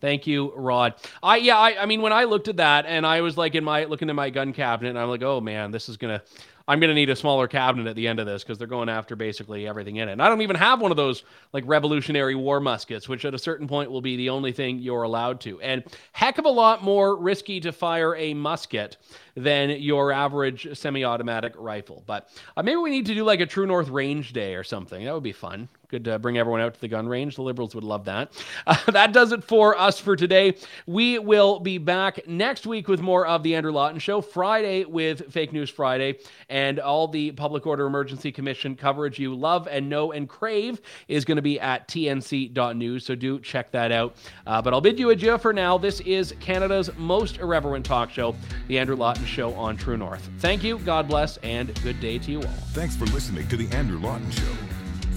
[0.00, 0.94] Thank you, Rod.
[1.22, 3.62] I yeah, I, I mean when I looked at that and I was like in
[3.62, 6.22] my looking in my gun cabinet and I'm like, oh man, this is gonna
[6.68, 8.88] I'm going to need a smaller cabinet at the end of this because they're going
[8.88, 10.12] after basically everything in it.
[10.12, 13.38] And I don't even have one of those like Revolutionary War muskets, which at a
[13.38, 15.60] certain point will be the only thing you're allowed to.
[15.60, 15.82] And
[16.12, 18.96] heck of a lot more risky to fire a musket
[19.34, 22.02] than your average semi-automatic rifle.
[22.06, 25.04] But uh, maybe we need to do like a True North Range Day or something.
[25.04, 25.68] That would be fun.
[25.92, 27.36] Good to bring everyone out to the gun range.
[27.36, 28.32] The Liberals would love that.
[28.64, 30.54] Uh, that does it for us for today.
[30.86, 34.20] We will be back next week with more of the Andrew Lawton Show.
[34.20, 36.18] Friday with Fake News Friday
[36.48, 41.24] and all the Public Order Emergency Commission coverage you love and know and crave is
[41.24, 43.04] going to be at tnc.news.
[43.04, 44.14] So do check that out.
[44.46, 45.76] Uh, but I'll bid you adieu for now.
[45.76, 48.36] This is Canada's most irreverent talk show,
[48.68, 50.30] the Andrew Lawton Show on True North.
[50.38, 52.54] Thank you, God bless, and good day to you all.
[52.74, 54.52] Thanks for listening to the Andrew Lawton Show.